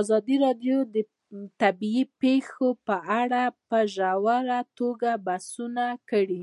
[0.00, 0.96] ازادي راډیو د
[1.60, 6.42] طبیعي پېښې په اړه په ژوره توګه بحثونه کړي.